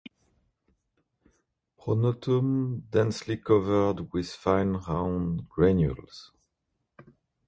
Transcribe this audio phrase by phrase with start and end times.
[1.79, 6.31] Pronotum densely covered with fine round granules.